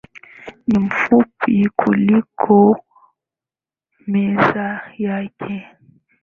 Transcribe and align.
Ni 0.67 0.79
mfupi 0.79 1.69
kuliko 1.75 2.83
meza 4.07 4.81
yake. 4.97 5.67